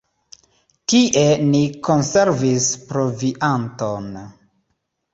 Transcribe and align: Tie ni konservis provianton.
Tie 0.93 1.25
ni 1.51 1.61
konservis 1.89 2.73
provianton. 2.91 4.13